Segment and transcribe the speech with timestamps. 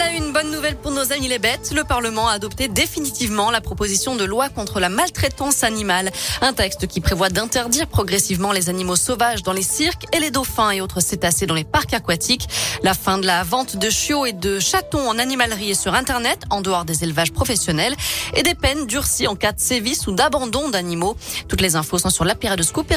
[0.00, 1.70] À une, bonne nouvelle pour nos amis les bêtes.
[1.72, 6.10] Le Parlement a adopté définitivement la proposition de loi contre la maltraitance animale.
[6.40, 10.72] Un texte qui prévoit d'interdire progressivement les animaux sauvages dans les cirques et les dauphins
[10.72, 12.48] et autres cétacés dans les parcs aquatiques.
[12.82, 16.42] La fin de la vente de chiots et de chatons en animalerie et sur Internet,
[16.50, 17.94] en dehors des élevages professionnels.
[18.34, 21.16] Et des peines durcies en cas de sévices ou d'abandon d'animaux.
[21.46, 22.96] Toutes les infos sont sur l'appli de Scoop et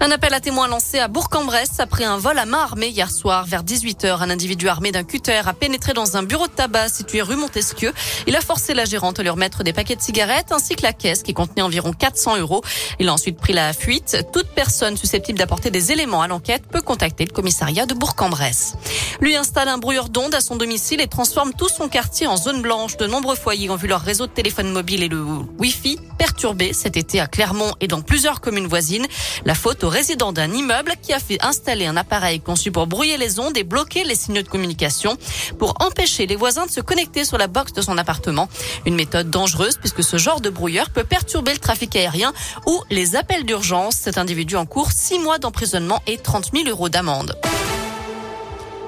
[0.00, 3.46] un appel à témoins lancé à Bourg-en-Bresse après un vol à main armée hier soir
[3.46, 4.18] vers 18h.
[4.20, 7.92] Un individu armé d'un cutter a pénétré dans un bureau de tabac situé rue Montesquieu.
[8.26, 10.92] Il a forcé la gérante à lui remettre des paquets de cigarettes ainsi que la
[10.92, 12.62] caisse qui contenait environ 400 euros.
[12.98, 14.16] Il a ensuite pris la fuite.
[14.32, 18.74] Toute personne susceptible d'apporter des éléments à l'enquête peut contacter le commissariat de Bourg-en-Bresse.
[19.20, 22.62] Lui installe un brouilleur d'ondes à son domicile et transforme tout son quartier en zone
[22.62, 22.96] blanche.
[22.96, 25.22] De nombreux foyers ont vu leur réseau de téléphone mobile et le
[25.58, 29.06] Wi-Fi perturbé cet été à Clermont et dans plusieurs communes voisines.
[29.44, 33.16] La faute au résident d'un immeuble qui a fait installer un appareil conçu pour brouiller
[33.16, 35.16] les ondes et bloquer les signaux de communication
[35.58, 38.48] pour empêcher les voisins de se connecter sur la box de son appartement.
[38.86, 42.32] Une méthode dangereuse puisque ce genre de brouilleur peut perturber le trafic aérien
[42.66, 43.96] ou les appels d'urgence.
[43.96, 47.36] Cet individu en cours six mois d'emprisonnement et 30 000 euros d'amende.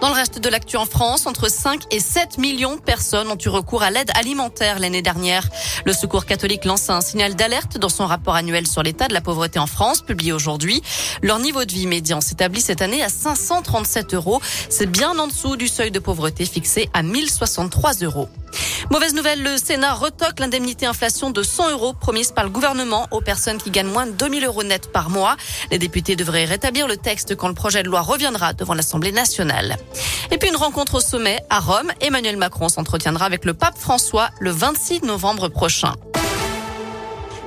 [0.00, 3.36] Dans le reste de l'actu en France, entre 5 et 7 millions de personnes ont
[3.36, 5.46] eu recours à l'aide alimentaire l'année dernière.
[5.84, 9.20] Le Secours catholique lance un signal d'alerte dans son rapport annuel sur l'état de la
[9.20, 10.82] pauvreté en France, publié aujourd'hui.
[11.22, 14.40] Leur niveau de vie médian s'établit cette année à 537 euros.
[14.70, 18.30] C'est bien en dessous du seuil de pauvreté fixé à 1063 euros.
[18.90, 23.20] Mauvaise nouvelle, le Sénat retoque l'indemnité inflation de 100 euros promise par le gouvernement aux
[23.20, 25.36] personnes qui gagnent moins de 2000 euros net par mois.
[25.70, 29.76] Les députés devraient rétablir le texte quand le projet de loi reviendra devant l'Assemblée nationale.
[30.32, 31.92] Et puis une rencontre au sommet à Rome.
[32.00, 35.94] Emmanuel Macron s'entretiendra avec le pape François le 26 novembre prochain.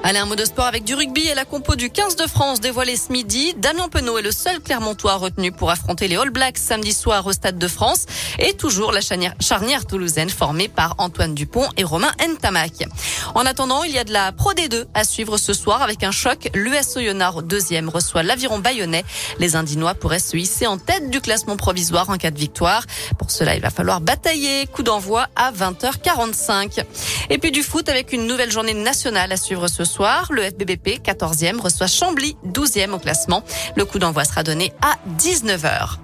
[0.05, 2.59] Allez, un mot de sport avec du rugby et la compo du 15 de France
[2.59, 3.53] dévoilée ce midi.
[3.55, 7.31] Damien Penaud est le seul Clermontois retenu pour affronter les All Blacks samedi soir au
[7.31, 8.05] Stade de France.
[8.37, 12.85] Et toujours la charnière, toulousaine formée par Antoine Dupont et Romain Ntamak.
[13.33, 16.11] En attendant, il y a de la Pro D2 à suivre ce soir avec un
[16.11, 16.49] choc.
[16.53, 19.05] L'US Oyonnax, deuxième, reçoit l'Aviron Bayonnais.
[19.39, 22.83] Les Indinois pourraient se hisser en tête du classement provisoire en cas de victoire.
[23.17, 24.67] Pour cela, il va falloir batailler.
[24.67, 26.83] Coup d'envoi à 20h45.
[27.29, 29.92] Et puis du foot avec une nouvelle journée nationale à suivre ce soir
[30.29, 33.43] Le FBBP, 14e, reçoit Chambly, 12e au classement.
[33.75, 35.97] Le coup d'envoi sera donné à 19h.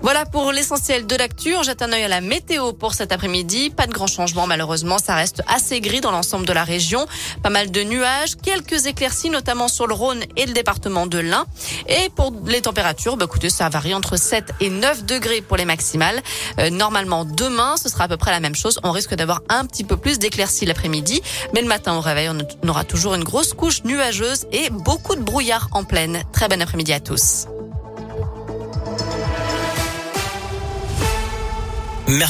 [0.00, 1.54] Voilà pour l'essentiel de l'actu.
[1.64, 3.70] Jette un œil à la météo pour cet après-midi.
[3.70, 4.98] Pas de grand changement malheureusement.
[4.98, 7.06] Ça reste assez gris dans l'ensemble de la région.
[7.42, 11.46] Pas mal de nuages, quelques éclaircies notamment sur le Rhône et le département de l'Ain.
[11.88, 15.64] Et pour les températures, bah, écoutez, ça varie entre 7 et 9 degrés pour les
[15.64, 16.22] maximales.
[16.58, 18.78] Euh, normalement demain, ce sera à peu près la même chose.
[18.84, 21.22] On risque d'avoir un petit peu plus d'éclaircies l'après-midi.
[21.54, 25.22] Mais le matin au réveil, on aura toujours une grosse couche nuageuse et beaucoup de
[25.22, 26.22] brouillard en pleine.
[26.32, 27.46] Très bon après-midi à tous.